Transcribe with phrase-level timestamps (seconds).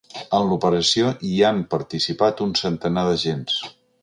[0.35, 3.63] En l’operació hi han participat un centenar d’agents.